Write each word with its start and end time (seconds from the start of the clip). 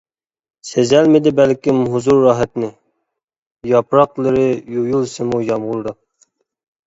سېزەلمىدى 0.67 1.33
بەلكىم 1.39 1.81
ھۇزۇر 1.95 2.21
راھەتنى، 2.27 2.69
ياپراقلىرى 3.73 4.47
يۇيۇلسىمۇ 4.77 5.43
يامغۇردا. 5.51 5.95